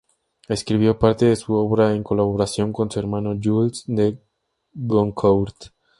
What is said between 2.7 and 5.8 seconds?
con su hermano, Jules de Goncourt.